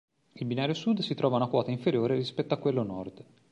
Il 0.31 0.47
binario 0.47 0.73
sud 0.73 1.01
si 1.01 1.13
trova 1.13 1.35
a 1.35 1.41
una 1.41 1.47
quota 1.47 1.69
inferiore 1.69 2.15
rispetto 2.15 2.55
a 2.55 2.57
quello 2.57 2.81
nord. 2.81 3.23